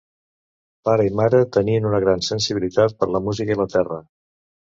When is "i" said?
1.09-1.11, 3.59-3.61